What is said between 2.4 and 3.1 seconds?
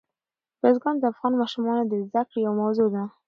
یوه موضوع ده.